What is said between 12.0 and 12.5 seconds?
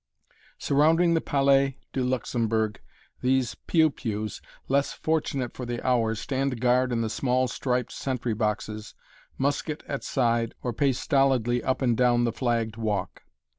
the